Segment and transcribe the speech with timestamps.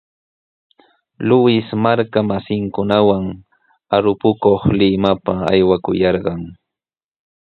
[1.27, 3.23] Luis marka masinkunawan
[3.95, 6.41] arupakuq Limapa aywakuyarqan.